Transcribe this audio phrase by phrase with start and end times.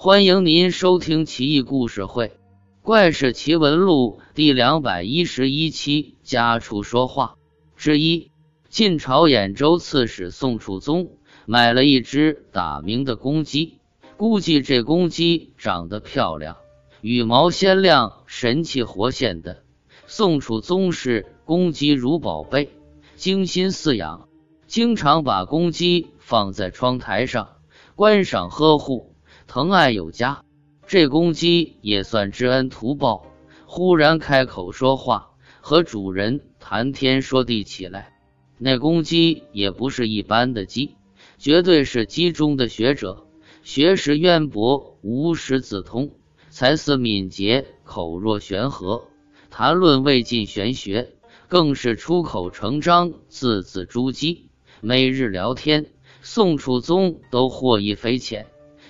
[0.00, 2.28] 欢迎您收听《奇异故事会·
[2.82, 7.34] 怪事奇闻录》第两百一十一期《家畜说话》
[7.82, 8.30] 之一。
[8.68, 11.16] 晋朝兖州刺史宋楚宗
[11.46, 13.80] 买了一只打鸣的公鸡，
[14.16, 16.58] 估计这公鸡长得漂亮，
[17.00, 19.64] 羽毛鲜亮，神气活现的。
[20.06, 22.70] 宋楚宗视公鸡如宝贝，
[23.16, 24.28] 精心饲养，
[24.68, 27.56] 经常把公鸡放在窗台上
[27.96, 29.16] 观赏呵护。
[29.48, 30.44] 疼爱有加，
[30.86, 33.24] 这公鸡也算知恩图报。
[33.64, 35.30] 忽然开口说话，
[35.62, 38.12] 和主人谈天说地起来。
[38.58, 40.96] 那公鸡也不是一般的鸡，
[41.38, 43.26] 绝对是鸡中的学者，
[43.62, 46.10] 学识渊博，无师自通，
[46.50, 49.04] 才思敏捷，口若悬河，
[49.48, 51.14] 谈论未尽玄学，
[51.48, 54.40] 更是出口成章，字字珠玑。
[54.82, 55.86] 每日聊天，
[56.20, 58.46] 宋楚宗都获益匪浅。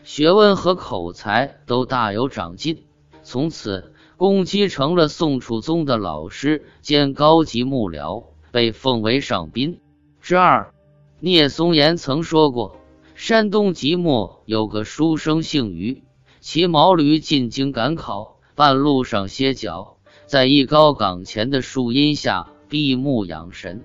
[0.08, 2.86] 学问和口才都大有长进，
[3.22, 9.80] 从此公鸡成了宋楚宗的老师兼高级幕僚，被奉为上宾。
[10.22, 10.72] 之二，
[11.20, 12.80] 聂松岩曾说过，
[13.14, 16.02] 山东即墨有个书生姓于，
[16.40, 23.84] 骑毛驴进京赶考，半路上歇脚，在一高岗前的树荫下闭目养神，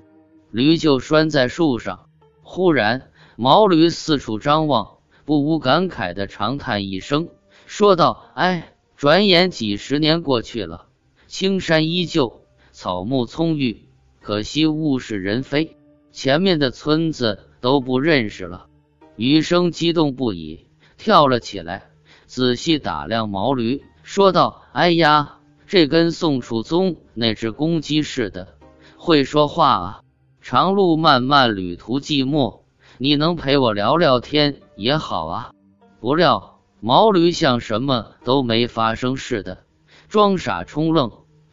[0.51, 2.05] 驴就拴在树上。
[2.43, 4.93] 忽然，毛驴四处张望。
[5.25, 7.29] 不无感慨的长叹一声，
[7.65, 10.87] 说道：“哎，转眼几十年过去了，
[11.27, 13.85] 青山依旧，草木葱郁，
[14.21, 15.77] 可惜物是人非，
[16.11, 18.67] 前面的村子都不认识了。”
[19.15, 20.65] 余生激动不已，
[20.97, 21.91] 跳了起来，
[22.25, 28.55] 仔细打量毛驴，说道：“哎呀，这跟宋楚宗那只公鸡似的，
[28.97, 30.01] 会说话啊！
[30.41, 32.62] 长路漫漫，旅途寂寞。”
[33.03, 35.51] 你能陪我聊聊天也好啊。
[35.99, 39.65] 不料毛驴像什么都没发生似的，
[40.07, 41.11] 装傻充愣，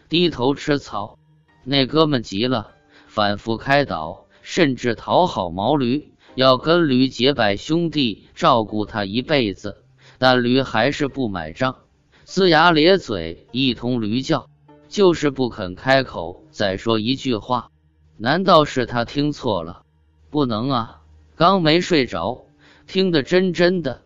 [0.08, 1.18] 低头吃草。
[1.64, 2.70] 那哥们急了，
[3.08, 9.82] 反复开导，甚至讨好毛驴，要跟驴结拜兄弟，照顾他一辈子。
[10.19, 11.78] 但驴还是不买账，
[12.26, 14.46] 龇牙咧嘴，一通驴叫，
[14.88, 17.70] 就是不肯开口再说一句话。
[18.19, 19.82] 难道是他听错了？
[20.30, 21.00] 不能啊！
[21.40, 22.44] 刚没睡着，
[22.86, 24.02] 听得真真的。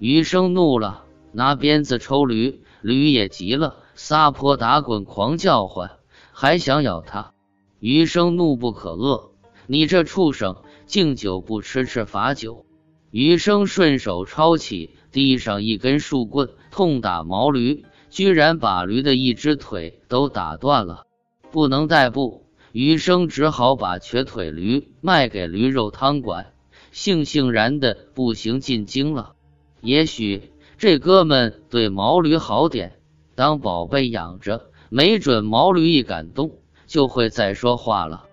[0.00, 5.92] 余生怒了，拿鞭子抽驴，驴也急了，撒泼打滚，狂叫唤，
[6.32, 7.34] 还想咬他。
[7.78, 9.30] 余生怒不可遏，
[9.68, 10.56] 你这畜生，
[10.86, 12.66] 敬酒不吃吃罚酒。
[13.12, 21.04] 余生顺手抄起地上一根树棍，痛打毛驴，居然把驴的一只腿都打断了。
[21.52, 26.48] 不能代步，余生只好把瘸腿驴卖给驴肉汤馆。
[26.92, 29.32] 悻悻然的步行进京了。
[29.80, 33.00] 也许这哥们对毛驴好点，
[33.34, 38.26] 当宝贝养着，没准毛驴一感动就会再说话了。